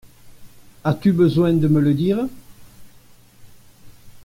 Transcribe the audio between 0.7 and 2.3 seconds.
As-tu besoin de me le dire?